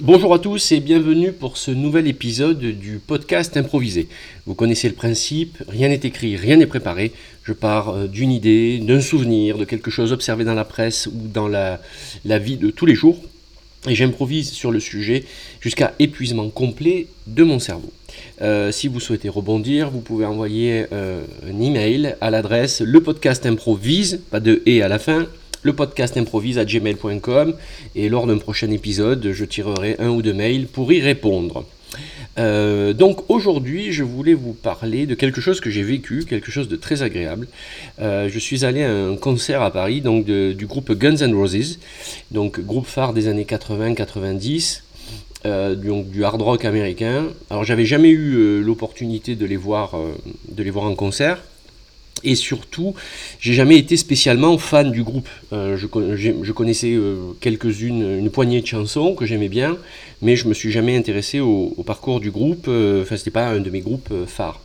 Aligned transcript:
Bonjour 0.00 0.34
à 0.34 0.38
tous 0.38 0.72
et 0.72 0.80
bienvenue 0.80 1.32
pour 1.32 1.56
ce 1.56 1.70
nouvel 1.70 2.06
épisode 2.06 2.58
du 2.58 2.98
podcast 2.98 3.56
improvisé. 3.56 4.08
Vous 4.44 4.54
connaissez 4.54 4.90
le 4.90 4.94
principe, 4.94 5.56
rien 5.68 5.88
n'est 5.88 5.94
écrit, 5.94 6.36
rien 6.36 6.56
n'est 6.56 6.66
préparé. 6.66 7.12
Je 7.44 7.54
pars 7.54 7.88
euh, 7.88 8.06
d'une 8.06 8.30
idée, 8.30 8.78
d'un 8.78 9.00
souvenir, 9.00 9.56
de 9.56 9.64
quelque 9.64 9.90
chose 9.90 10.12
observé 10.12 10.44
dans 10.44 10.52
la 10.52 10.66
presse 10.66 11.06
ou 11.06 11.28
dans 11.32 11.48
la, 11.48 11.80
vie 12.26 12.58
de 12.58 12.68
tous 12.68 12.84
les 12.84 12.94
jours. 12.94 13.16
Et 13.88 13.94
j'improvise 13.94 14.52
sur 14.52 14.70
le 14.70 14.80
sujet 14.80 15.24
jusqu'à 15.62 15.94
épuisement 15.98 16.50
complet 16.50 17.06
de 17.26 17.42
mon 17.42 17.58
cerveau. 17.58 17.90
Euh, 18.42 18.72
si 18.72 18.88
vous 18.88 19.00
souhaitez 19.00 19.30
rebondir, 19.30 19.90
vous 19.90 20.02
pouvez 20.02 20.26
envoyer 20.26 20.84
euh, 20.92 21.24
un 21.48 21.58
email 21.58 22.16
à 22.20 22.30
l'adresse 22.30 22.82
le 22.82 23.00
podcast 23.00 23.46
improvise, 23.46 24.20
pas 24.30 24.40
de 24.40 24.62
et 24.66 24.82
à 24.82 24.88
la 24.88 24.98
fin, 24.98 25.26
le 25.62 25.72
podcast 25.72 26.16
improvise 26.16 26.58
à 26.58 26.64
gmail.com 26.64 27.54
et 27.94 28.08
lors 28.08 28.26
d'un 28.26 28.38
prochain 28.38 28.70
épisode, 28.70 29.30
je 29.32 29.44
tirerai 29.44 29.96
un 29.98 30.10
ou 30.10 30.22
deux 30.22 30.34
mails 30.34 30.66
pour 30.66 30.92
y 30.92 31.00
répondre. 31.00 31.64
Euh, 32.38 32.92
donc 32.92 33.30
aujourd'hui, 33.30 33.92
je 33.92 34.02
voulais 34.02 34.34
vous 34.34 34.52
parler 34.52 35.06
de 35.06 35.14
quelque 35.14 35.40
chose 35.40 35.60
que 35.60 35.70
j'ai 35.70 35.82
vécu, 35.82 36.24
quelque 36.28 36.50
chose 36.50 36.68
de 36.68 36.76
très 36.76 37.02
agréable. 37.02 37.48
Euh, 38.00 38.28
je 38.28 38.38
suis 38.38 38.64
allé 38.64 38.82
à 38.82 38.92
un 38.92 39.16
concert 39.16 39.62
à 39.62 39.70
Paris 39.70 40.00
donc 40.00 40.26
du 40.26 40.66
groupe 40.66 40.92
Guns 40.92 41.16
N' 41.16 41.34
Roses, 41.34 41.78
donc 42.30 42.60
groupe 42.60 42.86
phare 42.86 43.12
des 43.12 43.28
années 43.28 43.44
80-90. 43.44 44.82
Euh, 45.44 45.76
donc 45.76 46.10
du 46.10 46.24
hard 46.24 46.42
rock 46.42 46.64
américain. 46.64 47.26
Alors 47.50 47.62
j'avais 47.62 47.84
jamais 47.84 48.10
eu 48.10 48.60
l'opportunité 48.62 49.36
de 49.36 49.46
les 49.46 49.56
voir, 49.56 49.94
de 50.48 50.62
les 50.62 50.70
voir 50.70 50.86
en 50.86 50.94
concert. 50.94 51.38
Et 52.24 52.34
surtout, 52.34 52.94
j'ai 53.40 53.52
jamais 53.52 53.78
été 53.78 53.96
spécialement 53.96 54.56
fan 54.58 54.90
du 54.90 55.02
groupe. 55.02 55.28
Euh, 55.52 55.76
je, 55.76 56.52
connaissais 56.52 56.94
euh, 56.94 57.32
quelques-unes, 57.40 58.18
une 58.18 58.30
poignée 58.30 58.60
de 58.62 58.66
chansons 58.66 59.14
que 59.14 59.26
j'aimais 59.26 59.50
bien, 59.50 59.76
mais 60.22 60.34
je 60.34 60.48
me 60.48 60.54
suis 60.54 60.72
jamais 60.72 60.96
intéressé 60.96 61.40
au, 61.40 61.70
parcours 61.86 62.20
du 62.20 62.30
groupe. 62.30 62.66
Euh, 62.68 63.02
enfin, 63.02 63.16
c'était 63.16 63.30
pas 63.30 63.48
un 63.48 63.60
de 63.60 63.70
mes 63.70 63.80
groupes 63.80 64.12
phares. 64.26 64.60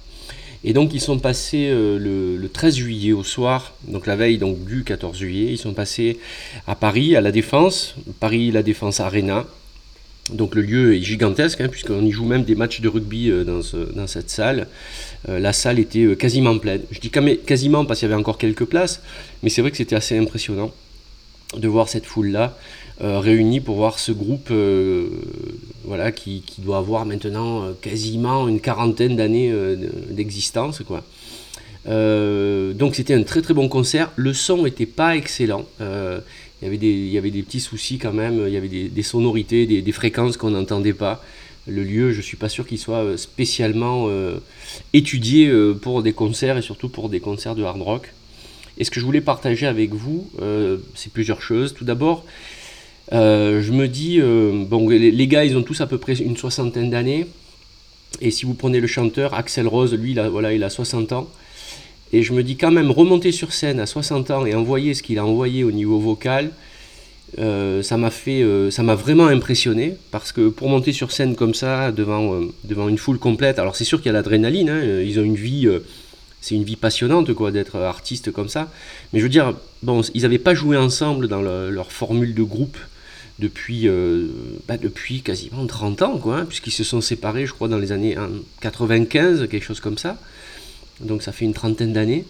Et 0.64 0.74
donc, 0.74 0.94
ils 0.94 1.02
sont 1.02 1.20
passés 1.20 1.70
le, 1.70 2.38
le, 2.38 2.50
13 2.50 2.76
juillet 2.76 3.14
au 3.14 3.24
soir, 3.24 3.74
donc 3.88 4.06
la 4.06 4.16
veille 4.16 4.38
donc, 4.38 4.64
du 4.64 4.84
14 4.84 5.18
juillet, 5.18 5.52
ils 5.52 5.58
sont 5.58 5.74
passés 5.74 6.20
à 6.68 6.76
Paris, 6.76 7.16
à 7.16 7.22
la 7.22 7.32
Défense, 7.32 7.96
Paris 8.20 8.52
La 8.52 8.62
Défense 8.62 9.00
Arena, 9.00 9.48
donc 10.32 10.56
le 10.56 10.62
lieu 10.62 10.96
est 10.96 11.02
gigantesque, 11.02 11.62
hein, 11.62 11.68
puisqu'on 11.68 12.04
y 12.04 12.12
joue 12.12 12.26
même 12.26 12.44
des 12.44 12.56
matchs 12.56 12.82
de 12.82 12.88
rugby 12.88 13.30
euh, 13.30 13.44
dans, 13.44 14.08
cette 14.08 14.30
salle. 14.30 14.68
Euh, 15.30 15.40
la 15.40 15.54
salle 15.54 15.80
était 15.80 16.04
euh, 16.04 16.16
quasiment 16.16 16.58
pleine. 16.58 16.82
Je 16.92 17.00
dis 17.00 17.12
quasiment 17.12 17.86
parce 17.86 18.00
qu'il 18.00 18.10
y 18.10 18.12
avait 18.12 18.20
encore 18.20 18.38
quelques 18.38 18.66
places, 18.66 19.02
mais 19.44 19.50
c'est 19.50 19.62
vrai 19.62 19.72
que 19.72 19.78
c'était 19.78 19.96
assez 19.96 20.18
impressionnant 20.18 20.72
de 21.58 21.68
voir 21.68 21.90
cette 21.90 22.06
foule-là 22.06 22.58
réunie 23.04 23.60
pour 23.62 23.78
voir 23.78 23.98
ce 23.98 24.12
groupe 24.12 24.54
voilà, 25.84 26.12
qui, 26.12 26.44
doit 26.60 26.78
avoir 26.78 27.06
maintenant 27.06 27.74
quasiment 27.82 28.48
une 28.48 28.62
quarantaine 28.62 29.16
d'années 29.16 29.52
d'existence. 30.12 30.82
donc 31.84 32.96
c'était 32.96 33.16
un 33.16 33.24
très 33.24 33.42
très 33.42 33.56
bon 33.56 33.68
concert. 33.70 34.12
Le 34.16 34.34
son 34.34 34.64
n'était 34.64 34.86
pas 34.86 35.18
excellent 35.18 35.66
il 36.62 36.66
y 36.66 36.68
avait 36.68 36.78
des, 36.78 36.92
il 36.92 37.12
y 37.12 37.18
avait 37.18 37.32
des 37.32 37.42
petits 37.42 37.60
soucis 37.60 37.98
quand 37.98 38.14
même, 38.14 38.44
il 38.46 38.54
y 38.54 38.58
avait 38.58 38.68
des, 38.68 39.04
sonorités, 39.04 39.66
des, 39.66 39.92
fréquences 39.92 40.38
qu'on 40.38 40.52
n'entendait 40.52 40.94
pas. 40.94 41.24
Le 41.68 41.84
lieu, 41.84 42.12
je 42.12 42.18
ne 42.18 42.22
suis 42.22 42.38
pas 42.38 42.50
sûr 42.50 42.66
qu'il 42.66 42.80
soit 42.80 43.04
euh, 43.04 43.18
spécialement 43.18 44.08
euh, 44.10 44.40
étudié 44.94 45.48
euh, 45.48 45.74
pour 45.74 46.02
des 46.02 46.14
concerts 46.14 46.58
et 46.58 46.62
surtout 46.62 46.90
pour 46.90 47.08
des 47.08 47.20
concerts 47.20 47.56
de 47.56 47.64
hard 47.64 47.82
rock. 47.82 48.14
Et 48.78 48.84
ce 48.84 48.92
que 48.92 49.00
je 49.00 49.06
voulais 49.06 49.22
partager 49.22 49.68
avec 49.68 49.94
vous, 49.94 50.32
c'est 50.96 51.12
plusieurs 51.12 51.42
choses. 51.42 51.74
Tout 51.74 51.84
d'abord, 51.84 52.26
je 53.12 53.72
me 53.72 53.88
dis, 53.88 54.20
bon, 54.22 54.88
les, 54.90 55.28
gars, 55.28 55.44
ils 55.44 55.56
ont 55.58 55.62
tous 55.62 55.82
à 55.82 55.88
peu 55.88 55.98
près 55.98 56.14
une 56.14 56.38
soixantaine 56.38 56.90
d'années. 56.90 57.28
Et 58.22 58.32
si 58.32 58.46
vous 58.46 58.54
prenez 58.56 58.80
le 58.80 58.88
chanteur, 58.88 59.34
Axel 59.34 59.68
Rose, 59.68 59.94
lui, 59.94 60.12
il 60.12 60.22
voilà, 60.22 60.54
il 60.54 60.64
a 60.64 60.70
60 60.70 61.12
ans. 61.12 61.30
Et 62.14 62.24
je 62.24 62.34
me 62.34 62.44
dis 62.44 62.58
quand 62.58 62.72
même, 62.72 62.92
remonter 62.92 63.32
sur 63.32 63.54
scène 63.54 63.80
à 63.80 63.86
60 63.86 64.32
ans 64.32 64.46
et 64.46 64.54
envoyer 64.54 64.94
ce 64.94 65.04
qu'il 65.04 65.18
a 65.20 65.26
envoyé 65.26 65.64
au 65.64 65.72
niveau 65.72 66.00
vocal, 66.00 66.52
euh, 67.40 67.82
ça 67.82 67.96
m'a 67.96 68.12
fait, 68.12 68.44
euh, 68.44 68.72
ça 68.72 68.84
m'a 68.84 68.96
vraiment 68.96 69.28
impressionné 69.28 69.96
parce 70.12 70.34
que 70.34 70.50
pour 70.50 70.68
monter 70.68 70.92
sur 70.92 71.12
scène 71.14 71.36
comme 71.36 71.54
ça 71.54 71.94
devant 71.94 72.34
euh, 72.34 72.52
devant 72.66 72.90
une 72.90 72.98
foule 72.98 73.20
complète, 73.20 73.58
alors 73.58 73.78
c'est 73.78 73.86
sûr 73.86 74.00
qu'il 74.00 74.08
y 74.08 74.10
a 74.10 74.14
l'adrénaline, 74.14 74.70
hein, 74.70 75.02
ils 75.02 75.18
ont 75.18 75.24
une 75.24 75.36
vie, 75.36 75.70
c'est 76.42 76.56
une 76.56 76.66
vie 76.66 76.76
passionnante 76.76 77.34
quoi 77.34 77.52
d'être 77.52 77.78
artiste 77.78 78.32
comme 78.32 78.50
ça. 78.50 78.70
Mais 79.14 79.20
je 79.20 79.24
veux 79.24 79.30
dire, 79.30 79.54
ils 80.14 80.22
n'avaient 80.24 80.40
pas 80.40 80.54
joué 80.54 80.76
ensemble 80.76 81.30
dans 81.30 81.42
leur 81.42 81.94
formule 81.94 82.34
de 82.34 82.44
groupe 82.44 82.78
depuis 83.40 83.88
bah, 84.68 84.78
depuis 84.78 85.22
quasiment 85.22 85.66
30 85.66 86.02
ans 86.02 86.18
quoi, 86.18 86.40
hein, 86.40 86.46
puisqu'ils 86.46 86.72
se 86.72 86.84
sont 86.84 87.00
séparés, 87.00 87.46
je 87.46 87.54
crois 87.54 87.70
dans 87.70 87.78
les 87.80 87.94
années 87.94 88.18
95, 88.60 89.48
quelque 89.50 89.64
chose 89.64 89.80
comme 89.80 89.98
ça 89.98 90.18
donc 91.04 91.24
ça 91.24 91.32
fait 91.32 91.46
une 91.46 91.54
trentaine 91.54 91.94
d'années. 91.94 92.26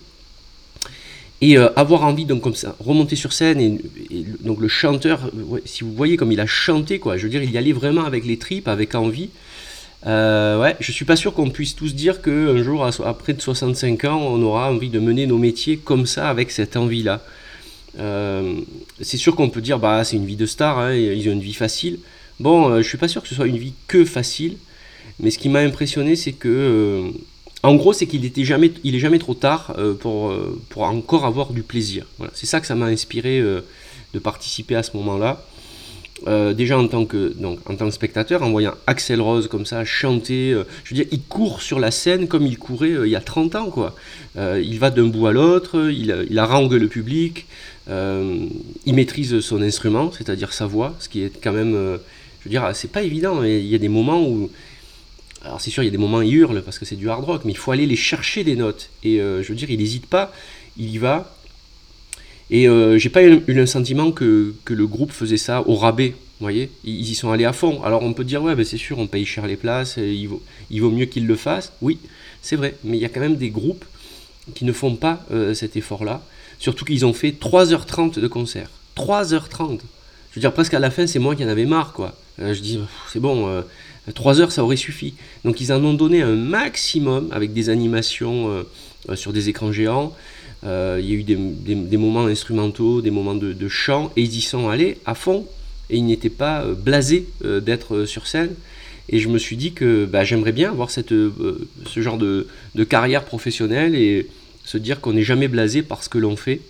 Et 1.42 1.58
euh, 1.58 1.70
avoir 1.76 2.04
envie, 2.04 2.26
donc 2.26 2.42
comme 2.42 2.56
ça, 2.56 2.76
remonter 2.80 3.16
sur 3.16 3.34
scène, 3.34 3.60
et, 3.60 4.26
donc 4.42 4.60
le 4.60 4.68
chanteur, 4.68 5.32
si 5.66 5.84
vous 5.84 5.94
voyez 5.94 6.16
comme 6.16 6.32
il 6.32 6.40
a 6.40 6.46
chanté, 6.46 7.00
quoi, 7.00 7.18
je 7.18 7.24
veux 7.24 7.30
dire, 7.30 7.42
il 7.42 7.52
y 7.52 7.58
allait 7.58 7.72
vraiment 7.72 8.06
avec 8.06 8.26
les 8.26 8.38
tripes, 8.38 8.68
avec 8.68 8.94
envie. 8.94 9.30
Euh, 10.06 10.60
ouais, 10.60 10.76
je 10.80 10.92
suis 10.92 11.06
pas 11.06 11.16
sûr 11.16 11.34
qu'on 11.34 11.50
puisse 11.50 11.76
tous 11.76 11.96
dire 11.96 12.22
qu'un 12.22 12.62
jour, 12.62 12.86
à, 12.86 13.14
près 13.16 13.34
de 13.34 13.42
65 13.42 14.06
ans, 14.06 14.20
on 14.20 14.42
aura 14.44 14.72
envie 14.72 14.90
de 14.90 15.00
mener 15.00 15.26
nos 15.26 15.40
métiers 15.40 15.78
comme 15.78 16.06
ça, 16.06 16.30
avec 16.30 16.52
cette 16.52 16.78
envie-là. 16.78 17.24
Euh, 18.00 18.56
c'est 19.02 19.18
sûr 19.18 19.36
qu'on 19.36 19.50
peut 19.50 19.62
dire, 19.62 19.80
bah, 19.80 20.04
c'est 20.04 20.18
une 20.18 20.26
vie 20.26 20.36
de 20.36 20.46
star, 20.46 20.78
hein, 20.78 20.94
ils 20.94 21.28
ont 21.28 21.34
une 21.34 21.42
vie 21.42 21.54
facile. 21.54 22.00
Bon, 22.40 22.70
euh, 22.70 22.82
je 22.82 22.88
suis 22.88 22.98
pas 23.00 23.08
sûr 23.08 23.22
que 23.22 23.28
ce 23.28 23.36
soit 23.36 23.48
une 23.48 23.58
vie 23.58 23.74
que 23.88 24.06
facile, 24.06 24.58
mais 25.20 25.32
ce 25.32 25.40
qui 25.40 25.50
m'a 25.50 25.60
impressionné, 25.60 26.16
c'est 26.16 26.34
que 26.34 27.12
en 27.64 27.76
gros, 27.76 27.94
c'est 27.94 28.08
qu'il 28.08 28.26
était 28.26 28.44
jamais, 28.44 28.72
il 28.84 28.96
est 28.96 29.00
jamais 29.00 29.20
trop 29.20 29.36
tard 29.36 29.74
euh, 29.78 29.94
pour, 29.94 30.32
euh, 30.32 30.60
pour 30.70 30.84
encore 30.84 31.26
avoir 31.26 31.54
du 31.54 31.62
plaisir. 31.62 32.06
Voilà. 32.18 32.32
C'est 32.36 32.48
ça 32.48 32.60
que 32.60 32.66
ça 32.66 32.76
m'a 32.76 32.88
inspiré 32.88 33.40
euh, 33.40 33.62
de 34.14 34.20
participer 34.20 34.76
à 34.76 34.84
ce 34.84 34.98
moment-là. 34.98 35.46
déjà 36.54 36.78
en 36.78 36.88
tant, 36.88 37.06
que, 37.06 37.34
donc, 37.38 37.60
en 37.70 37.76
tant 37.76 37.90
spectateur, 37.92 38.42
en 38.42 38.50
voyant 38.50 38.74
Axel 38.88 39.22
Rose 39.22 39.48
comme 39.48 39.66
ça 39.66 39.86
chanter, 39.86 40.52
je 40.84 40.94
veux 40.94 41.04
dire, 41.04 41.08
il 41.12 41.22
court 41.22 41.62
sur 41.62 41.80
la 41.80 41.92
scène 41.92 42.28
comme 42.28 42.46
il 42.46 42.58
courait 42.58 42.96
il 43.06 43.10
y 43.10 43.16
a 43.16 43.22
30 43.22 43.56
ans. 43.56 43.70
Quoi. 43.70 43.96
il 44.36 44.78
va 44.78 44.92
d'un 44.92 45.08
bout 45.08 45.28
à 45.28 45.32
l'autre, 45.32 45.90
il, 45.90 46.28
il 46.30 46.38
harangue 46.38 46.74
le 46.74 46.88
public, 46.88 47.48
il 47.88 48.94
maîtrise 48.94 49.40
son 49.40 49.62
instrument, 49.62 50.12
c'est-à-dire 50.12 50.54
sa 50.54 50.68
voix, 50.68 50.94
ce 51.00 51.10
qui 51.10 51.24
est 51.24 51.42
quand 51.42 51.54
même, 51.54 51.74
je 51.74 52.44
veux 52.46 52.52
dire, 52.52 52.70
c'est 52.74 52.92
pas 52.92 53.02
évident. 53.02 53.44
Il 53.44 53.66
y 53.66 53.76
a 53.76 53.80
des 53.80 53.90
moments 53.90 54.22
où 54.22 54.52
alors 55.44 55.60
c'est 55.60 55.72
sûr, 55.72 55.82
il 55.84 55.88
y 55.88 55.90
a 55.90 55.92
des 55.92 55.98
moments 55.98 56.22
il 56.22 56.34
hurle 56.34 56.62
parce 56.62 56.78
que 56.78 56.86
c'est 56.86 56.96
du 56.96 57.10
hard 57.10 57.24
rock, 57.24 57.42
mais 57.46 57.52
il 57.52 57.58
faut 57.58 57.72
aller 57.72 57.88
les 57.88 57.96
chercher 57.96 58.44
des 58.44 58.56
notes. 58.56 58.90
Et 59.04 59.20
euh, 59.20 59.42
je 59.42 59.50
veux 59.50 59.56
dire, 59.56 59.70
il 59.70 59.80
n'hésite 59.80 60.06
pas, 60.06 60.32
il 60.78 60.90
y 60.90 60.98
va. 60.98 61.36
Et 62.52 62.68
euh, 62.68 62.98
j'ai 62.98 63.10
pas 63.10 63.24
eu, 63.24 63.42
le 63.48 63.66
sentiment 63.66 64.12
que, 64.12 64.54
le 64.68 64.88
groupe 64.88 65.12
faisait 65.12 65.38
ça 65.38 65.68
au 65.68 65.76
rabais. 65.76 66.10
Vous 66.40 66.46
voyez, 66.46 66.70
ils 66.84 67.10
y 67.10 67.16
sont 67.16 67.32
allés 67.32 67.46
à 67.46 67.54
fond. 67.54 67.82
Alors 67.84 68.04
on 68.04 68.14
peut 68.14 68.24
dire, 68.24 68.44
ouais, 68.44 68.56
ben 68.56 68.66
c'est 68.66 68.78
sûr, 68.78 69.00
on 69.00 69.08
paye 69.08 69.26
cher 69.26 69.48
les 69.48 69.56
places, 69.56 69.98
il 69.98 70.28
vaut, 70.28 70.42
il 70.70 70.82
vaut 70.82 70.92
mieux 70.92 71.06
qu'ils 71.06 71.28
le 71.28 71.36
fassent. 71.36 71.72
Oui, 71.82 71.98
c'est 72.42 72.56
vrai, 72.56 72.76
mais 72.84 72.98
il 72.98 73.02
y 73.02 73.06
a 73.06 73.10
quand 73.10 73.20
même 73.20 73.38
des 73.38 73.50
groupes 73.50 73.86
qui 74.54 74.66
ne 74.66 74.74
font 74.74 74.96
pas 74.96 75.24
euh, 75.32 75.54
cet 75.54 75.76
effort-là. 75.76 76.22
Surtout 76.60 76.86
qu'ils 76.86 77.06
ont 77.06 77.14
fait 77.14 77.32
3h30 77.32 78.20
de 78.20 78.28
concert. 78.28 78.70
3h30 78.98 79.80
Je 80.32 80.36
veux 80.36 80.42
dire, 80.42 80.54
presque 80.54 80.74
à 80.74 80.80
la 80.80 80.92
fin, 80.92 81.08
c'est 81.08 81.20
moi 81.20 81.36
qui 81.36 81.44
en 81.46 81.48
avais 81.48 81.66
marre, 81.66 81.94
quoi. 81.94 82.16
je 82.38 82.60
dis, 82.60 82.80
c'est 83.12 83.20
bon, 83.20 83.64
3 84.14 84.42
heures, 84.42 84.52
ça 84.52 84.64
aurait 84.64 84.78
suffi. 84.78 85.14
Donc 85.46 85.62
ils 85.62 85.72
en 85.72 85.84
ont 85.84 85.94
donné 85.94 86.22
un 86.22 86.36
maximum 86.36 87.30
avec 87.32 87.54
des 87.54 87.70
animations 87.70 88.50
euh, 88.50 88.64
euh, 89.10 89.16
sur 89.16 89.32
des 89.32 89.50
écrans 89.50 89.72
géants. 89.72 90.16
Euh, 90.64 91.00
il 91.02 91.10
y 91.10 91.12
a 91.12 91.16
eu 91.16 91.24
des, 91.24 91.98
moments 91.98 92.26
instrumentaux, 92.26 93.02
des 93.02 93.12
moments 93.12 93.36
de, 93.36 93.68
chant, 93.68 94.12
et 94.16 94.22
ils 94.22 94.36
y 94.36 94.42
sont 94.42 94.70
allés 94.70 94.98
à 95.06 95.14
fond. 95.16 95.46
Et 95.90 95.98
ils 95.98 96.06
n'étaient 96.06 96.30
pas 96.30 96.66
blasés 96.66 97.28
d'être 97.44 98.06
sur 98.06 98.26
scène. 98.26 98.56
Et 99.10 99.20
je 99.20 99.28
me 99.28 99.38
suis 99.38 99.58
dit 99.58 99.74
que 99.74 100.06
bah, 100.06 100.24
j'aimerais 100.24 100.54
bien 100.54 100.70
avoir 100.70 100.90
cette, 100.90 101.10
ce 101.10 102.00
genre 102.02 102.18
de, 102.18 102.48
carrière 102.88 103.26
professionnelle 103.26 103.94
et 103.96 104.28
se 104.64 104.78
dire 104.78 105.02
qu'on 105.02 105.14
n'est 105.14 105.24
jamais 105.24 105.48
blasé 105.48 105.82
par 105.82 106.04
ce 106.04 106.10
que 106.10 106.18
l'on 106.18 106.38
fait. 106.38 106.62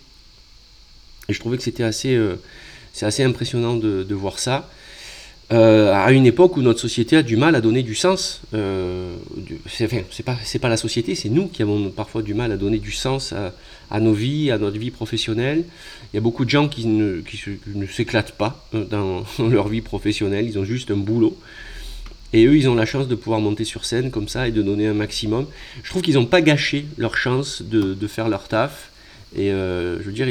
Et 1.30 1.34
je 1.34 1.40
trouvais 1.40 1.58
que 1.58 1.64
c'était 1.64 1.84
assez, 1.84 2.18
assez 3.02 3.24
impressionnant 3.24 3.76
de, 3.76 4.04
de 4.04 4.16
voir 4.16 4.40
ça. 4.40 4.70
Euh, 5.52 5.94
à 5.94 6.14
une 6.14 6.26
époque 6.26 6.56
où 6.56 6.62
notre 6.62 6.80
société 6.80 7.18
a 7.18 7.24
du 7.24 7.36
mal 7.36 7.56
à 7.56 7.62
donner 7.62 7.84
du 7.84 7.94
sens. 7.94 8.42
Euh, 8.54 9.14
c'est 9.68 10.60
pas, 10.62 10.70
la 10.70 10.78
société, 10.78 11.14
c'est 11.14 11.30
nous 11.30 11.48
qui 11.48 11.62
avons 11.62 11.90
parfois 11.90 12.22
du 12.22 12.34
mal 12.34 12.54
à 12.54 12.58
donner 12.58 12.78
du 12.78 12.92
sens 12.92 13.34
à, 13.90 14.00
nos 14.00 14.14
vies, 14.14 14.50
à 14.50 14.58
notre 14.58 14.78
vie 14.78 14.92
professionnelle. 14.92 15.66
Il 16.14 16.16
y 16.16 16.20
a 16.20 16.22
beaucoup 16.22 16.46
de 16.46 16.50
gens 16.50 16.70
qui 16.70 16.88
ne, 16.88 17.22
s'éclatent 17.92 18.32
pas 18.32 18.66
euh, 18.74 18.86
dans, 18.86 19.24
leur 19.50 19.68
vie 19.68 19.82
professionnelle, 19.82 20.46
ils 20.46 20.58
ont 20.58 20.64
juste 20.64 20.90
un 20.92 20.98
boulot. 20.98 21.38
Et 22.34 22.46
eux, 22.46 22.56
ils 22.56 22.70
ont 22.70 22.76
la 22.76 22.86
chance 22.86 23.10
de 23.10 23.16
pouvoir 23.16 23.42
monter 23.42 23.66
sur 23.66 23.84
scène 23.84 24.10
comme 24.10 24.30
ça 24.30 24.48
et 24.48 24.52
de 24.52 24.62
donner 24.62 24.88
un 24.88 24.94
maximum. 24.94 25.48
Je 25.84 25.90
trouve 25.90 26.02
qu'ils 26.02 26.14
n'ont 26.14 26.26
pas 26.26 26.42
gâché 26.42 26.86
leur 26.98 27.18
chance 27.18 27.62
de, 27.62 27.94
de, 27.94 28.08
faire 28.08 28.30
leur 28.30 28.48
taf. 28.48 28.92
Et 29.36 29.52
euh, 29.52 30.00
je 30.00 30.04
veux 30.04 30.14
dire, 30.14 30.28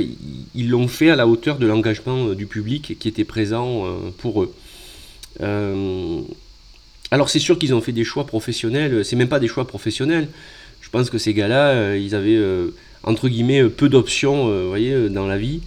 ils 0.54 0.70
l'ont 0.70 0.88
fait 0.88 1.10
à 1.10 1.16
la 1.16 1.26
hauteur 1.26 1.58
de 1.58 1.66
l'engagement 1.66 2.28
du 2.28 2.46
public 2.46 2.96
qui 2.98 3.08
était 3.08 3.24
présent 3.24 3.84
pour 4.16 4.42
eux. 4.42 4.54
Alors 5.38 7.28
c'est 7.28 7.38
sûr 7.38 7.58
qu'ils 7.58 7.74
ont 7.74 7.80
fait 7.80 7.92
des 7.92 8.04
choix 8.04 8.26
professionnels, 8.26 9.04
c'est 9.04 9.16
même 9.16 9.28
pas 9.28 9.40
des 9.40 9.48
choix 9.48 9.66
professionnels. 9.66 10.28
Je 10.80 10.88
pense 10.90 11.10
que 11.10 11.18
ces 11.18 11.34
gars-là, 11.34 11.96
ils 11.96 12.14
avaient 12.14 12.40
entre 13.02 13.28
guillemets 13.28 13.64
peu 13.68 13.88
d'options, 13.88 14.68
voyez, 14.68 15.08
dans 15.08 15.26
la 15.26 15.38
vie 15.38 15.60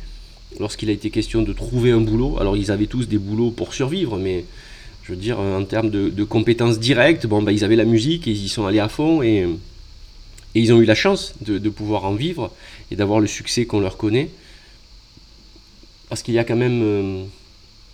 lorsqu'il 0.60 0.90
a 0.90 0.94
été 0.94 1.10
question 1.10 1.42
de 1.42 1.54
trouver 1.54 1.92
un 1.92 2.02
boulot. 2.02 2.38
Alors 2.40 2.58
ils 2.58 2.72
avaient 2.72 2.88
tous 2.88 3.08
des 3.08 3.18
boulots 3.18 3.52
pour 3.52 3.74
survivre, 3.74 4.18
mais 4.18 4.46
je 5.04 5.12
veux 5.12 5.18
dire, 5.18 5.40
en 5.40 5.64
termes 5.64 5.90
de, 5.90 6.24
compétences 6.24 6.80
directes, 6.80 7.28
bon, 7.28 7.42
bah, 7.42 7.52
ils 7.52 7.64
avaient 7.64 7.76
la 7.76 7.86
musique 7.86 8.26
ils 8.26 8.46
y 8.46 8.50
sont 8.50 8.66
allés 8.66 8.80
à 8.80 8.90
fond 8.90 9.22
et, 9.22 9.48
ils 10.56 10.72
ont 10.72 10.80
eu 10.80 10.86
la 10.86 10.96
chance 10.96 11.34
de, 11.42 11.70
pouvoir 11.70 12.06
en 12.06 12.14
vivre 12.14 12.52
et 12.92 12.96
d'avoir 12.96 13.20
le 13.20 13.26
succès 13.26 13.66
qu'on 13.66 13.80
leur 13.80 13.98
connaît. 13.98 14.30
Parce 16.10 16.22
qu'il 16.22 16.36
y 16.36 16.40
a 16.40 16.44
quand 16.44 16.56
même... 16.56 17.26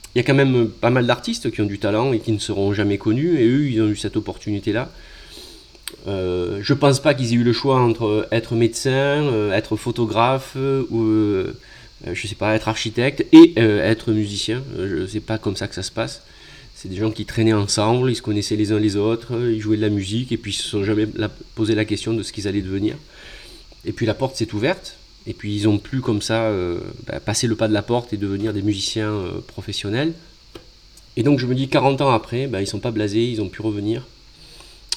Euh, 0.09 0.15
il 0.15 0.17
y 0.17 0.21
a 0.21 0.23
quand 0.23 0.33
même 0.33 0.69
pas 0.69 0.89
mal 0.89 1.05
d'artistes 1.05 1.51
qui 1.51 1.61
ont 1.61 1.65
du 1.65 1.79
talent 1.79 2.13
et 2.13 2.19
qui 2.19 2.31
ne 2.31 2.39
seront 2.39 2.73
jamais 2.73 2.97
connus, 2.97 3.39
et 3.39 3.47
eux, 3.47 3.69
ils 3.69 3.81
ont 3.81 3.87
eu 3.87 3.95
cette 3.95 4.17
opportunité-là. 4.17 4.89
Euh, 6.07 6.59
je 6.61 6.73
pense 6.73 6.99
pas 6.99 7.13
qu'ils 7.13 7.33
aient 7.33 7.37
eu 7.37 7.43
le 7.43 7.53
choix 7.53 7.79
entre 7.79 8.27
être 8.31 8.55
médecin, 8.55 8.91
euh, 8.91 9.51
être 9.51 9.75
photographe 9.75 10.55
ou 10.91 11.43
je 12.13 12.27
sais 12.27 12.35
pas, 12.35 12.55
être 12.55 12.69
architecte 12.69 13.25
et 13.33 13.59
être 13.59 14.11
musicien. 14.11 14.63
je 14.77 15.05
sais 15.05 15.19
pas 15.19 15.37
comme 15.37 15.57
ça 15.57 15.67
que 15.67 15.75
ça 15.75 15.83
se 15.83 15.91
passe. 15.91 16.21
C'est 16.73 16.87
des 16.87 16.95
gens 16.95 17.11
qui 17.11 17.25
traînaient 17.25 17.51
ensemble, 17.51 18.09
ils 18.09 18.15
se 18.15 18.21
connaissaient 18.21 18.55
les 18.55 18.71
uns 18.71 18.79
les 18.79 18.95
autres, 18.95 19.33
ils 19.33 19.59
jouaient 19.59 19.75
de 19.75 19.81
la 19.81 19.89
musique 19.89 20.31
et 20.31 20.37
puis 20.37 20.51
ils 20.51 20.55
se 20.55 20.63
sont 20.63 20.85
jamais 20.85 21.07
posé 21.55 21.75
la 21.75 21.83
question 21.83 22.13
de 22.13 22.23
ce 22.23 22.31
qu'ils 22.31 22.47
allaient 22.47 22.61
devenir. 22.61 22.95
Et 23.83 23.91
puis 23.91 24.05
la 24.05 24.13
porte 24.13 24.37
s'est 24.37 24.53
ouverte 24.53 24.98
et 25.27 25.33
puis 25.33 25.55
ils 25.55 25.67
ont 25.67 25.77
pu 25.77 26.01
comme 26.01 26.21
ça 26.21 26.45
euh, 26.45 26.79
bah, 27.07 27.19
passer 27.19 27.47
le 27.47 27.55
pas 27.55 27.67
de 27.67 27.73
la 27.73 27.81
porte 27.81 28.13
et 28.13 28.17
devenir 28.17 28.53
des 28.53 28.61
musiciens 28.61 29.11
euh, 29.11 29.41
professionnels. 29.45 30.13
Et 31.17 31.23
donc 31.23 31.39
je 31.39 31.45
me 31.45 31.55
dis 31.55 31.67
40 31.67 32.01
ans 32.01 32.11
après, 32.11 32.47
bah, 32.47 32.61
ils 32.61 32.67
sont 32.67 32.79
pas 32.79 32.91
blasés, 32.91 33.25
ils 33.25 33.41
ont 33.41 33.49
pu 33.49 33.61
revenir. 33.61 34.07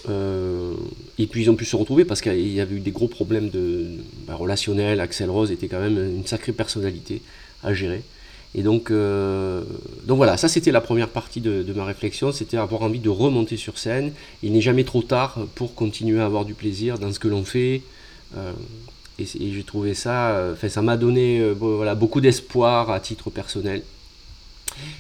Euh, 0.08 0.74
et 1.18 1.26
puis 1.26 1.42
ils 1.42 1.50
ont 1.50 1.54
pu 1.54 1.64
se 1.64 1.76
retrouver 1.76 2.04
parce 2.04 2.20
qu'il 2.20 2.52
y 2.52 2.60
avait 2.60 2.76
eu 2.76 2.80
des 2.80 2.90
gros 2.90 3.08
problèmes 3.08 3.50
de, 3.50 3.86
bah, 4.26 4.34
relationnels. 4.34 5.00
Axel 5.00 5.30
Rose 5.30 5.50
était 5.50 5.68
quand 5.68 5.80
même 5.80 5.98
une 5.98 6.26
sacrée 6.26 6.52
personnalité 6.52 7.22
à 7.62 7.74
gérer. 7.74 8.02
Et 8.54 8.62
donc, 8.62 8.92
donc 8.92 10.16
voilà, 10.18 10.36
ça 10.36 10.46
c'était 10.46 10.72
la 10.72 10.82
première 10.82 11.08
partie 11.08 11.40
de, 11.40 11.72
ma 11.72 11.86
réflexion, 11.86 12.32
c'était 12.32 12.58
avoir 12.58 12.82
envie 12.82 12.98
de 12.98 13.08
remonter 13.08 13.56
sur 13.56 13.78
scène. 13.78 14.12
Il 14.42 14.52
n'est 14.52 14.60
jamais 14.60 14.84
trop 14.84 15.00
tard 15.00 15.38
pour 15.54 15.74
continuer 15.74 16.20
à 16.20 16.26
avoir 16.26 16.44
du 16.44 16.52
plaisir 16.52 16.98
dans 16.98 17.10
ce 17.10 17.18
que 17.18 17.28
l'on 17.28 17.44
fait. 17.44 17.80
Et, 19.18 19.26
j'ai 19.26 19.62
trouvé 19.62 19.94
ça, 19.94 20.30
euh, 20.30 20.52
enfin 20.54 20.68
ça 20.68 20.82
m'a 20.82 20.96
donné 20.96 21.42
voilà, 21.52 21.94
beaucoup 21.94 22.20
d'espoir 22.20 22.90
à 22.90 23.00
titre 23.00 23.30
personnel. 23.30 23.82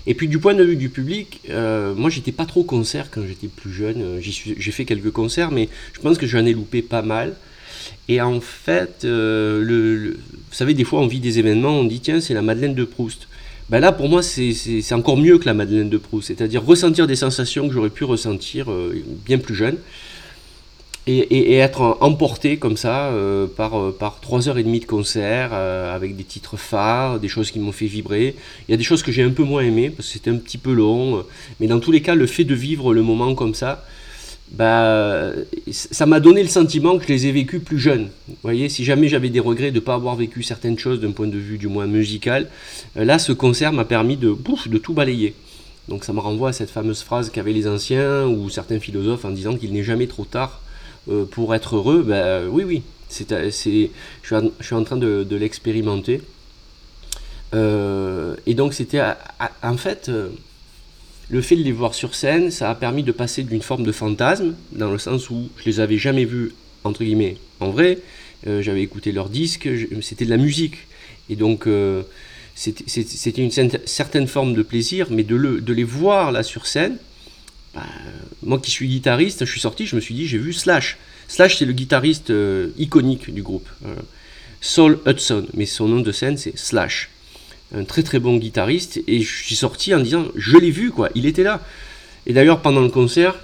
Et 0.06 0.14
puis 0.14 0.28
du 0.28 0.38
point 0.38 0.54
de 0.54 0.62
vue 0.62 0.76
du 0.76 0.90
public, 0.90 1.40
moi 1.48 2.10
j'étais 2.10 2.32
pas 2.32 2.44
trop 2.44 2.62
concert 2.62 3.10
quand 3.10 3.22
j'étais 3.26 3.48
plus 3.48 3.72
jeune. 3.72 4.20
J'ai 4.20 4.72
fait 4.72 4.84
quelques 4.84 5.10
concerts, 5.10 5.50
mais 5.50 5.70
je 5.94 6.00
pense 6.00 6.18
que 6.18 6.26
j'en 6.26 6.44
ai 6.44 6.52
loupé 6.52 6.82
pas 6.82 7.00
mal. 7.00 7.34
Et 8.08 8.20
en 8.20 8.40
fait, 8.40 9.06
vous 9.06 10.14
savez, 10.50 10.74
des 10.74 10.84
fois 10.84 11.00
on 11.00 11.06
vit 11.06 11.20
des 11.20 11.38
événements, 11.38 11.78
on 11.78 11.84
dit 11.84 12.00
tiens, 12.00 12.20
c'est 12.20 12.34
la 12.34 12.42
Madeleine 12.42 12.74
de 12.74 12.84
Proust. 12.84 13.28
Ben 13.72 13.80
là, 13.80 13.90
pour 13.90 14.10
moi, 14.10 14.22
c'est 14.22 14.92
encore 14.92 15.16
mieux 15.16 15.38
que 15.38 15.46
la 15.46 15.54
Madeleine 15.54 15.88
de 15.88 15.96
Proust, 15.96 16.28
c'est-à-dire 16.28 16.62
ressentir 16.62 17.06
des 17.06 17.16
sensations 17.16 17.68
que 17.68 17.72
j'aurais 17.72 17.88
pu 17.88 18.04
ressentir 18.04 18.70
euh, 18.70 19.02
bien 19.24 19.38
plus 19.38 19.54
jeune, 19.54 19.78
et, 21.06 21.54
être 21.54 21.98
emporté 22.00 22.56
comme 22.56 22.76
ça 22.76 23.06
euh, 23.06 23.46
par, 23.46 23.78
euh, 23.78 23.96
par 23.98 24.20
3 24.20 24.48
heures 24.48 24.58
et 24.58 24.62
demie 24.62 24.80
de 24.80 24.84
concert, 24.84 25.52
avec 25.52 26.16
des 26.16 26.24
titres 26.24 26.56
phares, 26.56 27.18
des 27.18 27.28
choses 27.28 27.50
qui 27.50 27.58
m'ont 27.58 27.72
fait 27.72 27.86
vibrer. 27.86 28.36
Il 28.68 28.72
y 28.72 28.74
a 28.74 28.76
des 28.76 28.84
choses 28.84 29.02
que 29.02 29.12
j'ai 29.12 29.22
un 29.22 29.30
peu 29.30 29.42
moins 29.42 29.62
aimées, 29.62 29.90
parce 29.90 30.08
que 30.08 30.14
c'était 30.14 30.30
un 30.30 30.36
petit 30.36 30.58
peu 30.58 30.72
long, 30.72 31.24
mais 31.60 31.66
dans 31.66 31.80
tous 31.80 31.92
les 31.92 32.02
cas, 32.02 32.14
le 32.14 32.26
fait 32.26 32.44
de 32.44 32.54
vivre 32.54 32.94
le 32.94 33.02
moment 33.02 33.34
comme 33.34 33.54
ça, 33.54 33.84
bah, 34.52 35.32
ça 35.70 36.04
m'a 36.04 36.20
donné 36.20 36.42
le 36.42 36.48
sentiment 36.48 36.98
que 36.98 37.04
je 37.04 37.08
les 37.08 37.26
ai 37.26 37.32
vécus 37.32 37.62
plus 37.62 37.78
jeunes. 37.78 38.10
Vous 38.28 38.36
voyez, 38.42 38.68
si 38.68 38.84
jamais 38.84 39.08
j'avais 39.08 39.30
des 39.30 39.40
regrets 39.40 39.70
de 39.70 39.76
ne 39.76 39.80
pas 39.80 39.94
avoir 39.94 40.14
vécu 40.14 40.42
certaines 40.42 40.78
choses 40.78 41.00
d'un 41.00 41.12
point 41.12 41.26
de 41.26 41.38
vue 41.38 41.56
du 41.56 41.68
moins 41.68 41.86
musical, 41.86 42.48
euh, 42.98 43.04
là, 43.04 43.18
ce 43.18 43.32
concert 43.32 43.72
m'a 43.72 43.86
permis 43.86 44.18
de, 44.18 44.36
de 44.66 44.78
tout 44.78 44.92
balayer. 44.92 45.34
Donc 45.88 46.04
ça 46.04 46.12
me 46.12 46.20
renvoie 46.20 46.50
à 46.50 46.52
cette 46.52 46.70
fameuse 46.70 47.02
phrase 47.02 47.30
qu'avaient 47.30 47.52
les 47.52 47.66
anciens 47.66 48.26
ou 48.26 48.50
certains 48.50 48.78
philosophes 48.78 49.24
en 49.24 49.30
disant 49.30 49.56
qu'il 49.56 49.72
n'est 49.72 49.82
jamais 49.82 50.06
trop 50.06 50.24
tard 50.24 50.60
euh, 51.10 51.24
pour 51.24 51.54
être 51.54 51.76
heureux. 51.76 52.02
Ben, 52.02 52.48
oui, 52.48 52.64
oui, 52.64 52.82
c'est, 53.08 53.32
euh, 53.32 53.50
je, 53.50 53.88
suis 54.60 54.74
en, 54.74 54.84
train 54.84 54.96
de, 54.96 55.36
l'expérimenter. 55.36 56.20
et 57.52 58.54
donc 58.54 58.74
c'était 58.74 59.02
en 59.62 59.76
fait 59.76 60.10
le 61.32 61.40
fait 61.40 61.56
de 61.56 61.62
les 61.62 61.72
voir 61.72 61.94
sur 61.94 62.14
scène, 62.14 62.50
ça 62.50 62.70
a 62.70 62.74
permis 62.74 63.02
de 63.02 63.10
passer 63.10 63.42
d'une 63.42 63.62
forme 63.62 63.84
de 63.84 63.92
fantasme, 63.92 64.54
dans 64.72 64.92
le 64.92 64.98
sens 64.98 65.30
où 65.30 65.48
je 65.56 65.64
les 65.64 65.80
avais 65.80 65.96
jamais 65.96 66.26
vus, 66.26 66.52
entre 66.84 67.02
guillemets, 67.02 67.38
en 67.58 67.70
vrai. 67.70 67.98
Euh, 68.46 68.60
j'avais 68.60 68.82
écouté 68.82 69.12
leurs 69.12 69.30
disques, 69.30 69.68
c'était 70.02 70.26
de 70.26 70.30
la 70.30 70.36
musique. 70.36 70.76
Et 71.30 71.36
donc, 71.36 71.66
euh, 71.66 72.02
c'était 72.54 73.42
une 73.42 73.50
certaine 73.86 74.26
forme 74.26 74.52
de 74.52 74.62
plaisir, 74.62 75.06
mais 75.10 75.22
de, 75.22 75.72
les 75.72 75.84
voir 75.84 76.32
là 76.32 76.42
sur 76.42 76.66
scène, 76.66 76.98
bah, 77.74 77.86
moi 78.42 78.58
qui 78.58 78.70
suis 78.70 78.88
guitariste, 78.88 79.44
je 79.44 79.50
suis 79.50 79.60
sorti, 79.60 79.86
je 79.86 79.96
me 79.96 80.00
suis 80.00 80.14
dit, 80.14 80.26
j'ai 80.26 80.38
vu 80.38 80.52
Slash. 80.52 80.98
Slash, 81.28 81.58
c'est 81.58 81.64
le 81.64 81.72
guitariste 81.72 82.30
euh, 82.30 82.70
iconique 82.78 83.32
du 83.32 83.42
groupe. 83.42 83.68
Saul 84.60 85.00
Hudson, 85.06 85.46
mais 85.54 85.66
son 85.66 85.88
nom 85.88 86.00
de 86.00 86.12
scène, 86.12 86.36
c'est 86.36 86.56
Slash 86.56 87.10
un 87.74 87.84
très 87.84 88.02
très 88.02 88.18
bon 88.18 88.36
guitariste, 88.36 89.00
et 89.06 89.20
je 89.20 89.44
suis 89.44 89.56
sorti 89.56 89.94
en 89.94 90.00
disant, 90.00 90.26
je 90.36 90.56
l'ai 90.58 90.70
vu, 90.70 90.90
quoi, 90.90 91.10
il 91.14 91.26
était 91.26 91.42
là. 91.42 91.60
Et 92.26 92.32
d'ailleurs, 92.32 92.60
pendant 92.60 92.82
le 92.82 92.88
concert, 92.88 93.36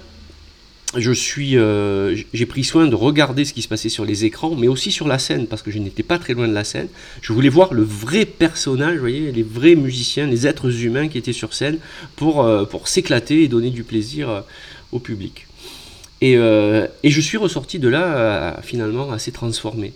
je 0.97 1.11
suis, 1.11 1.55
euh, 1.55 2.15
j'ai 2.33 2.45
pris 2.47 2.63
soin 2.63 2.87
de 2.87 2.95
regarder 2.95 3.45
ce 3.45 3.53
qui 3.53 3.61
se 3.61 3.67
passait 3.67 3.89
sur 3.89 4.05
les 4.05 4.25
écrans, 4.25 4.55
mais 4.55 4.67
aussi 4.67 4.91
sur 4.91 5.07
la 5.07 5.19
scène, 5.19 5.45
parce 5.45 5.61
que 5.61 5.69
je 5.69 5.77
n'étais 5.77 6.01
pas 6.01 6.17
très 6.17 6.33
loin 6.33 6.47
de 6.47 6.53
la 6.53 6.63
scène. 6.63 6.87
Je 7.21 7.31
voulais 7.31 7.49
voir 7.49 7.73
le 7.73 7.83
vrai 7.83 8.25
personnage, 8.25 8.97
voyez, 8.97 9.31
les 9.31 9.43
vrais 9.43 9.75
musiciens, 9.75 10.25
les 10.25 10.47
êtres 10.47 10.83
humains 10.83 11.07
qui 11.07 11.19
étaient 11.19 11.33
sur 11.33 11.53
scène 11.53 11.77
pour, 12.15 12.43
euh, 12.43 12.65
pour 12.65 12.87
s'éclater 12.87 13.43
et 13.43 13.47
donner 13.47 13.69
du 13.69 13.83
plaisir 13.83 14.29
euh, 14.29 14.41
au 14.91 14.99
public. 14.99 15.45
Et, 16.21 16.33
et, 16.33 17.09
je 17.09 17.21
suis 17.21 17.37
ressorti 17.37 17.79
de 17.79 17.87
là 17.87 18.59
finalement 18.61 19.09
assez 19.09 19.31
transformé. 19.31 19.93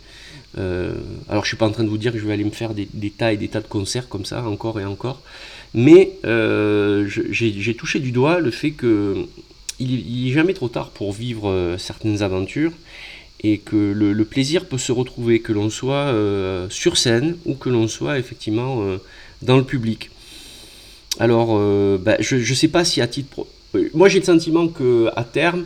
Alors 0.56 1.44
je 1.44 1.50
suis 1.50 1.58
pas 1.58 1.66
en 1.66 1.72
train 1.72 1.84
de 1.84 1.90
vous 1.90 1.98
dire 1.98 2.14
que 2.14 2.18
je 2.18 2.26
vais 2.26 2.32
aller 2.32 2.46
me 2.46 2.52
faire 2.52 2.74
des, 2.74 2.88
tas 3.10 3.34
et 3.34 3.38
des 3.38 3.50
tas 3.50 3.60
de 3.60 3.68
concerts 3.68 4.08
comme 4.08 4.24
ça, 4.24 4.42
encore 4.46 4.80
et 4.80 4.86
encore. 4.86 5.22
Mais 5.74 6.14
j'ai 6.24 7.76
touché 7.76 8.00
du 8.00 8.14
doigt 8.14 8.40
le 8.40 8.52
fait 8.52 8.72
que 8.72 9.28
il 9.84 10.26
n'est 10.26 10.32
jamais 10.32 10.54
trop 10.54 10.70
tard 10.70 10.90
pour 10.92 11.12
vivre 11.12 11.50
euh, 11.50 11.78
certaines 11.78 12.22
aventures 12.22 12.72
et 13.44 13.58
que 13.58 13.76
le, 13.76 14.26
plaisir 14.26 14.66
peut 14.66 14.78
se 14.78 14.92
retrouver, 14.92 15.40
que 15.40 15.52
l'on 15.52 15.70
soit 15.70 16.16
sur 16.70 16.96
scène 16.96 17.36
ou 17.46 17.56
que 17.56 17.70
l'on 17.70 17.90
soit 17.90 18.18
effectivement 18.18 18.82
dans 19.42 19.58
le 19.58 19.66
public. 19.66 20.12
Alors, 21.20 21.60
bah, 22.00 22.16
je 22.22 22.38
ne 22.38 22.56
sais 22.56 22.70
pas 22.70 22.86
si 22.86 23.02
à 23.02 23.08
titre... 23.08 23.46
Moi 23.94 24.08
j'ai 24.08 24.20
le 24.20 24.26
sentiment 24.26 24.70
que 24.70 25.10
à 25.18 25.26
terme, 25.26 25.66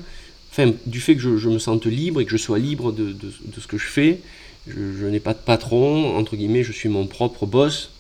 du 0.86 1.00
fait 1.00 1.16
que 1.16 1.22
je, 1.38 1.50
me 1.50 1.60
sente 1.60 1.86
libre 1.86 2.22
et 2.22 2.26
que 2.26 2.32
je 2.32 2.38
sois 2.38 2.60
libre 2.60 2.92
de, 2.92 3.16
ce 3.60 3.68
que 3.68 3.78
je 3.78 3.88
fais, 3.88 4.20
je, 4.68 5.06
n'ai 5.06 5.20
pas 5.20 5.34
de 5.34 5.40
patron, 5.40 6.16
entre 6.18 6.36
guillemets, 6.36 6.64
je 6.64 6.72
suis 6.72 6.90
mon 6.90 7.06
propre 7.06 7.46
boss. 7.46 7.92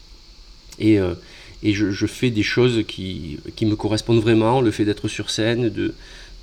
Et, 0.79 0.99
euh, 0.99 1.13
et 1.63 1.73
je, 1.73 2.05
fais 2.05 2.29
des 2.29 2.43
choses 2.43 2.83
qui, 2.87 3.39
qui, 3.55 3.65
me 3.65 3.75
correspondent 3.75 4.21
vraiment, 4.21 4.61
le 4.61 4.71
fait 4.71 4.85
d'être 4.85 5.07
sur 5.07 5.29
scène, 5.29 5.69
de, 5.69 5.93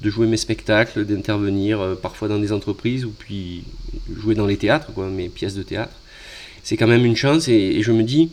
de 0.00 0.11
jouer 0.11 0.26
mes 0.26 0.37
spectacles, 0.37 1.04
d'intervenir 1.04 1.80
euh, 1.80 1.94
parfois 1.94 2.28
dans 2.28 2.38
des 2.38 2.52
entreprises 2.52 3.04
ou 3.04 3.12
puis 3.16 3.62
jouer 4.14 4.35
dans 4.35 4.47
les 4.47 4.56
théâtres, 4.56 4.90
mes 4.99 5.28
pièces 5.28 5.54
de 5.54 5.62
théâtre. 5.62 5.94
C'est 6.62 6.76
quand 6.76 6.87
même 6.87 7.04
une 7.04 7.16
chance 7.16 7.49
et, 7.49 7.83
je 7.83 7.92
me 7.92 8.02
dis, 8.02 8.30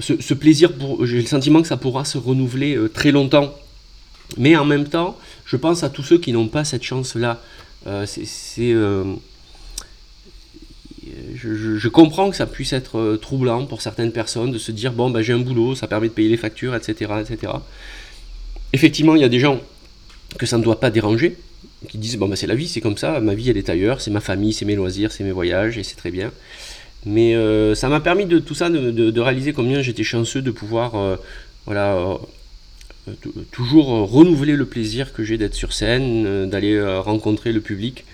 ce, 0.00 0.34
plaisir, 0.34 0.72
j'ai 1.02 1.20
le 1.20 1.26
sentiment 1.26 1.62
que 1.62 1.68
ça 1.68 1.76
pourra 1.76 2.04
se 2.04 2.18
renouveler 2.18 2.76
euh, 2.76 2.88
très 2.88 3.12
longtemps. 3.12 3.54
Mais 4.36 4.56
en 4.56 4.64
même 4.64 4.88
temps, 4.88 5.16
je 5.44 5.56
pense 5.56 5.84
à 5.84 5.90
tous 5.90 6.02
ceux 6.02 6.18
qui 6.18 6.32
n'ont 6.32 6.48
pas 6.48 6.64
cette 6.64 6.82
chance-là. 6.82 7.42
c'est 8.06 8.74
je, 11.34 11.88
comprends 11.88 12.30
que 12.30 12.36
ça 12.36 12.46
puisse 12.46 12.72
être 12.72 12.98
euh, 12.98 13.16
troublant 13.16 13.66
pour 13.66 13.82
certaines 13.82 14.12
personnes 14.12 14.52
de 14.52 14.58
se 14.58 14.72
dire 14.72 14.92
bon 14.92 15.10
ben 15.10 15.22
j'ai 15.22 15.32
un 15.32 15.38
boulot, 15.38 15.74
ça 15.74 15.86
permet 15.86 16.08
de 16.08 16.12
payer 16.12 16.28
les 16.28 16.36
factures, 16.36 16.74
etc. 16.74 17.12
etc. 17.20 17.52
Effectivement, 18.72 19.14
il 19.14 19.22
y 19.22 19.24
a 19.24 19.28
des 19.28 19.40
gens 19.40 19.60
que 20.38 20.46
ça 20.46 20.58
ne 20.58 20.62
doit 20.62 20.80
pas 20.80 20.90
déranger, 20.90 21.36
qui 21.88 21.98
disent 21.98 22.16
bon 22.16 22.28
ben 22.28 22.36
c'est 22.36 22.46
la 22.46 22.54
vie, 22.54 22.68
c'est 22.68 22.80
comme 22.80 22.96
ça, 22.96 23.20
ma 23.20 23.34
vie 23.34 23.50
elle 23.50 23.56
est 23.56 23.68
ailleurs, 23.68 24.00
c'est 24.00 24.10
ma 24.10 24.20
famille, 24.20 24.52
c'est 24.52 24.64
mes 24.64 24.76
loisirs, 24.76 25.12
c'est 25.12 25.24
mes 25.24 25.32
voyages 25.32 25.78
et 25.78 25.82
c'est 25.82 25.96
très 25.96 26.10
bien. 26.10 26.32
Mais 27.06 27.34
euh, 27.34 27.74
ça 27.74 27.88
m'a 27.88 28.00
permis 28.00 28.24
de 28.26 28.38
tout 28.38 28.54
ça 28.54 28.70
de, 28.70 29.20
réaliser 29.20 29.52
combien 29.52 29.82
j'étais 29.82 30.04
chanceux 30.04 30.42
de 30.42 30.50
pouvoir 30.50 30.94
euh, 30.94 31.16
voilà 31.66 32.18
toujours 33.50 33.86
renouveler 34.10 34.56
le 34.56 34.66
plaisir 34.66 35.12
que 35.12 35.24
j'ai 35.24 35.36
d'être 35.36 35.54
sur 35.54 35.72
scène, 35.72 36.24
euh, 36.26 36.46
d'aller 36.46 36.74
euh, 36.74 37.00
rencontrer 37.00 37.52
le 37.52 37.60
public, 37.60 38.04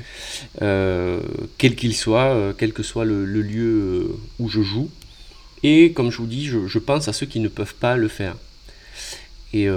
quel 0.58 1.76
qu'il 1.76 1.94
soit, 1.94 2.54
quel 2.58 2.72
que 2.72 2.82
soit 2.82 3.04
le, 3.04 3.24
lieu 3.24 4.16
où 4.38 4.48
je 4.48 4.62
joue. 4.62 4.90
Et 5.62 5.92
comme 5.92 6.10
je 6.10 6.18
vous 6.18 6.26
dis, 6.26 6.46
je, 6.46 6.78
pense 6.78 7.08
à 7.08 7.12
ceux 7.12 7.26
qui 7.26 7.40
ne 7.40 7.48
peuvent 7.48 7.74
pas 7.74 7.96
le 7.96 8.08
faire. 8.08 8.36
Et, 9.52 9.68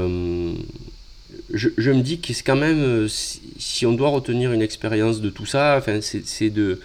je, 1.53 1.91
me 1.91 2.01
dis 2.01 2.20
que 2.20 2.34
c'est 2.34 2.43
quand 2.43 2.55
même, 2.55 2.79
euh, 2.79 3.08
si, 3.08 3.86
on 3.86 3.93
doit 3.93 4.10
retenir 4.10 4.51
une 4.53 4.62
expérience 4.62 5.22
de 5.22 5.29
tout 5.29 5.46
ça, 5.46 5.84
c'est 6.01 6.50
de, 6.50 6.79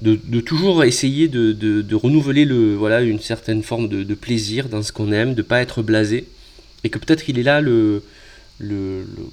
de, 0.00 0.40
toujours 0.40 0.84
essayer 0.84 1.28
de, 1.28 1.94
renouveler 1.94 2.44
le, 2.44 2.74
voilà, 2.74 3.02
une 3.02 3.20
certaine 3.20 3.62
forme 3.62 3.88
de, 3.88 4.14
plaisir 4.14 4.68
dans 4.68 4.82
ce 4.82 4.92
qu'on 4.92 5.12
aime, 5.12 5.34
de 5.34 5.38
ne 5.38 5.42
pas 5.42 5.60
être 5.60 5.82
blasé, 5.82 6.26
et 6.84 6.90
que 6.90 6.98
peut-être 6.98 7.28
il 7.28 7.38
est 7.38 7.42
là 7.42 7.60
le, 7.62 8.02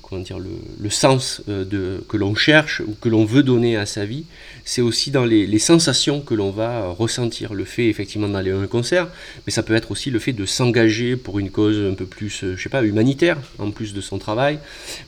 comment 0.02 0.22
dire, 0.22 0.40
le, 0.40 0.90
sens 0.90 1.44
euh, 1.48 1.64
de, 1.64 2.04
que 2.08 2.18
l'on 2.18 2.34
cherche 2.34 2.82
ou 2.82 2.96
que 3.00 3.10
l'on 3.10 3.26
veut 3.26 3.44
donner 3.44 3.78
à 3.78 3.86
sa 3.86 4.06
vie, 4.06 4.24
c'est 4.66 4.82
aussi 4.82 5.12
dans 5.12 5.26
les, 5.26 5.60
sensations 5.60 6.22
que 6.22 6.34
l'on 6.34 6.50
va 6.50 6.88
ressentir. 6.88 7.54
Le 7.54 7.66
fait 7.66 7.88
effectivement 7.88 8.30
d'aller 8.30 8.52
à 8.52 8.58
un 8.58 8.68
concert, 8.68 9.10
mais 9.46 9.52
ça 9.52 9.64
peut 9.64 9.76
être 9.76 9.92
aussi 9.92 10.10
le 10.10 10.20
fait 10.20 10.34
de 10.34 10.46
s'engager 10.46 11.18
pour 11.18 11.38
une 11.40 11.52
cause 11.52 11.92
un 11.92 11.94
peu 11.94 12.06
plus, 12.06 12.44
euh, 12.44 12.56
je 12.56 12.64
sais 12.64 12.70
pas, 12.70 12.84
humanitaire, 12.84 13.38
en 13.60 13.72
plus 13.72 13.94
de 13.94 14.02
son 14.02 14.18
travail, 14.18 14.58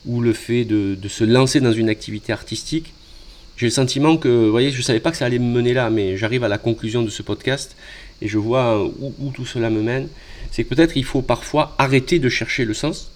ou 0.05 0.21
le 0.21 0.33
fait 0.33 0.65
de, 0.65 0.97
se 1.07 1.23
lancer 1.23 1.61
dans 1.61 1.73
une 1.73 1.89
activité 1.89 2.33
artistique. 2.33 2.93
J'ai 3.55 3.67
le 3.67 3.71
sentiment 3.71 4.17
que, 4.17 4.27
vous 4.27 4.51
voyez, 4.51 4.71
je 4.71 4.77
ne 4.77 4.83
savais 4.83 4.99
pas 4.99 5.11
que 5.11 5.17
ça 5.17 5.25
allait 5.25 5.39
me 5.39 5.45
mener 5.45 5.73
là, 5.73 5.89
mais 5.89 6.17
j'arrive 6.17 6.43
à 6.43 6.47
la 6.47 6.57
conclusion 6.57 7.03
de 7.03 7.09
ce 7.09 7.21
podcast 7.21 7.75
et 8.21 8.27
je 8.27 8.37
vois 8.37 8.83
où 8.83 9.31
tout 9.31 9.45
cela 9.45 9.69
me 9.69 9.81
mène. 9.81 10.07
C'est 10.53 10.63
que 10.65 10.75
peut-être 10.75 10.95
il 10.95 11.03
faut 11.03 11.23
parfois 11.23 11.73
arrêter 11.79 12.19
de 12.19 12.29
chercher 12.29 12.63
le 12.63 12.75
sens 12.75 13.09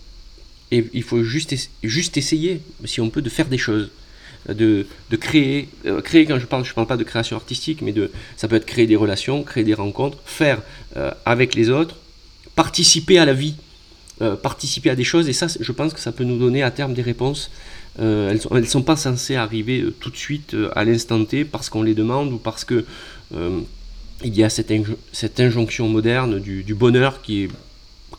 et 0.72 0.84
il 0.91 1.03
faut 1.03 1.24
juste, 1.24 1.53
juste 1.84 2.17
essayer, 2.17 2.62
si 2.84 3.00
on 3.00 3.12
peut, 3.12 3.22
de 3.22 3.29
faire 3.29 3.46
des 3.46 3.60
choses. 3.60 3.91
De, 4.50 4.88
de 5.12 5.15
créer, 5.17 5.67
euh, 5.86 6.01
créer 6.01 6.25
quand 6.25 6.39
je 6.39 6.46
parle, 6.46 6.63
je 6.63 6.72
ne 6.72 6.75
parle 6.75 6.88
pas 6.88 6.98
de 6.98 7.03
création 7.03 7.36
artistique, 7.36 7.82
mais 7.82 7.91
de, 7.91 8.10
ça 8.38 8.48
peut 8.48 8.56
être 8.56 8.65
créer 8.65 8.88
des 8.88 8.96
relations, 8.96 9.44
créer 9.44 9.63
des 9.63 9.75
rencontres, 9.75 10.17
faire 10.25 10.62
euh, 10.96 11.12
avec 11.25 11.53
les 11.53 11.70
autres, 11.70 11.98
participer 12.56 13.20
à 13.20 13.25
la 13.25 13.34
vie, 13.34 13.56
euh, 14.22 14.36
participer 14.36 14.89
à 14.89 14.96
des 14.96 15.03
choses, 15.03 15.27
et 15.29 15.34
ça, 15.34 15.48
je 15.60 15.72
pense 15.74 15.94
que 15.94 16.00
ça 16.00 16.13
peut 16.13 16.24
nous 16.24 16.39
donner 16.39 16.63
à 16.63 16.72
terme 16.72 16.94
des 16.94 17.01
réponses. 17.01 17.51
elles 18.00 18.39
ne 18.50 18.63
sont, 18.63 18.84
pas 18.84 18.96
censées 18.96 19.36
arriver 19.36 19.86
tout 20.00 20.10
de 20.10 20.17
suite 20.17 20.56
à 20.75 20.86
l'instant 20.86 21.24
T 21.25 21.44
parce 21.44 21.70
qu'on 21.70 21.84
les 21.84 21.94
demande 21.94 22.32
ou 22.32 22.38
parce 22.38 22.63
que 22.63 22.86
il 24.24 24.36
y 24.36 24.44
a 24.44 24.50
cette, 24.50 24.72
cette 25.12 25.40
injonction 25.40 25.88
moderne 25.90 26.40
du, 26.40 26.64
du 26.64 26.74
bonheur 26.74 27.22
qui 27.22 27.44
est 27.44 27.50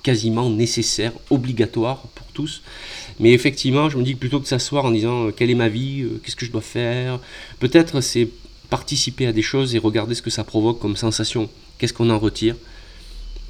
quasiment 0.02 0.48
nécessaire, 0.50 1.12
obligatoire 1.30 2.02
pour 2.14 2.26
tous. 2.28 2.62
Mais 3.20 3.32
effectivement, 3.32 3.90
je 3.90 3.98
me 3.98 4.04
dis 4.04 4.14
que 4.14 4.20
plutôt 4.20 4.40
que 4.40 4.46
s'asseoir 4.46 4.84
en 4.84 4.90
disant 4.90 5.26
euh, 5.26 5.30
quelle 5.32 5.50
est 5.50 5.54
ma 5.54 5.68
vie, 5.68 6.02
euh, 6.02 6.20
qu'est-ce 6.22 6.36
que 6.36 6.46
je 6.46 6.52
dois 6.52 6.62
faire, 6.62 7.18
peut-être 7.58 8.00
c'est 8.00 8.28
participer 8.70 9.26
à 9.26 9.32
des 9.32 9.42
choses 9.42 9.74
et 9.74 9.78
regarder 9.78 10.14
ce 10.14 10.22
que 10.22 10.30
ça 10.30 10.44
provoque 10.44 10.78
comme 10.78 10.96
sensation, 10.96 11.48
qu'est-ce 11.78 11.92
qu'on 11.92 12.10
en 12.10 12.18
retire, 12.18 12.54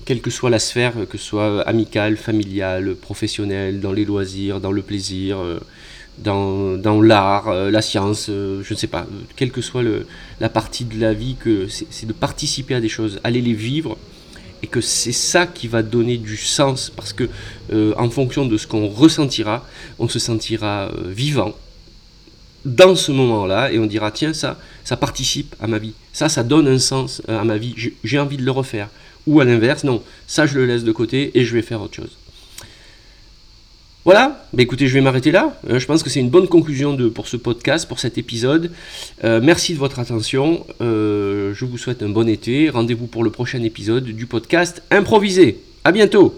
quelle 0.04 0.20
que 0.20 0.30
soit 0.30 0.48
la 0.48 0.58
sphère, 0.58 0.94
que 1.10 1.18
ce 1.18 1.24
soit 1.24 1.60
amicale, 1.62 2.16
familiale, 2.16 2.94
professionnelle, 2.94 3.80
dans 3.80 3.92
les 3.92 4.04
loisirs, 4.04 4.60
dans 4.60 4.72
le 4.72 4.82
plaisir, 4.82 5.38
euh, 5.38 5.60
dans, 6.22 6.76
dans 6.76 7.00
l'art, 7.00 7.52
la 7.52 7.82
science, 7.82 8.26
je 8.26 8.66
ne 8.68 8.76
sais 8.76 8.86
pas, 8.86 9.06
quelle 9.36 9.50
que 9.50 9.60
soit 9.60 9.82
le, 9.82 10.06
la 10.40 10.48
partie 10.48 10.84
de 10.84 11.00
la 11.00 11.14
vie, 11.14 11.36
que 11.38 11.66
c'est 11.68 12.06
de 12.06 12.12
participer 12.12 12.74
à 12.74 12.80
des 12.80 12.88
choses, 12.88 13.20
aller 13.24 13.40
les 13.40 13.54
vivre 13.54 13.96
et 14.62 14.66
que 14.66 14.80
c'est 14.80 15.12
ça 15.12 15.46
qui 15.46 15.68
va 15.68 15.82
donner 15.82 16.16
du 16.16 16.36
sens 16.36 16.90
parce 16.94 17.12
que 17.12 17.28
euh, 17.72 17.94
en 17.96 18.10
fonction 18.10 18.46
de 18.46 18.56
ce 18.56 18.66
qu'on 18.66 18.88
ressentira, 18.88 19.64
on 19.98 20.08
se 20.08 20.18
sentira 20.18 20.88
euh, 20.88 21.10
vivant 21.10 21.54
dans 22.64 22.96
ce 22.96 23.12
moment-là 23.12 23.72
et 23.72 23.78
on 23.78 23.86
dira 23.86 24.10
tiens 24.10 24.34
ça 24.34 24.58
ça 24.84 24.96
participe 24.96 25.54
à 25.60 25.66
ma 25.66 25.78
vie, 25.78 25.94
ça 26.12 26.28
ça 26.28 26.42
donne 26.42 26.66
un 26.66 26.78
sens 26.78 27.22
euh, 27.28 27.40
à 27.40 27.44
ma 27.44 27.56
vie, 27.56 27.74
j'ai 28.02 28.18
envie 28.18 28.36
de 28.36 28.44
le 28.44 28.50
refaire. 28.50 28.88
Ou 29.26 29.40
à 29.40 29.44
l'inverse 29.44 29.84
non, 29.84 30.02
ça 30.26 30.46
je 30.46 30.54
le 30.54 30.66
laisse 30.66 30.84
de 30.84 30.92
côté 30.92 31.30
et 31.38 31.44
je 31.44 31.54
vais 31.54 31.62
faire 31.62 31.82
autre 31.82 31.94
chose. 31.94 32.16
Voilà, 34.04 34.46
bah 34.52 34.62
écoutez, 34.62 34.86
je 34.86 34.94
vais 34.94 35.00
m'arrêter 35.00 35.30
là. 35.30 35.58
Euh, 35.68 35.78
je 35.78 35.86
pense 35.86 36.02
que 36.02 36.08
c'est 36.08 36.20
une 36.20 36.30
bonne 36.30 36.48
conclusion 36.48 36.96
pour 37.10 37.28
ce 37.28 37.36
podcast, 37.36 37.86
pour 37.86 37.98
cet 37.98 38.16
épisode. 38.16 38.70
Euh, 39.24 39.40
merci 39.42 39.74
de 39.74 39.78
votre 39.78 39.98
attention. 39.98 40.64
Euh, 40.80 41.52
je 41.52 41.64
vous 41.64 41.76
souhaite 41.76 42.02
un 42.02 42.08
bon 42.08 42.28
été. 42.28 42.70
Rendez-vous 42.70 43.06
pour 43.06 43.22
le 43.22 43.30
prochain 43.30 43.62
épisode 43.62 44.04
du 44.04 44.26
podcast 44.26 44.82
Improvisé. 44.90 45.60
À 45.84 45.92
bientôt 45.92 46.34